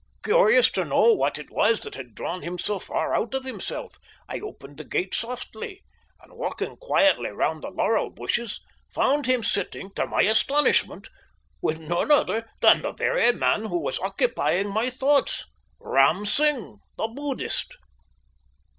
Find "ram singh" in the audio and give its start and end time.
15.79-16.79